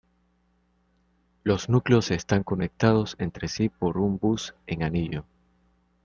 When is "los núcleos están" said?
1.43-2.41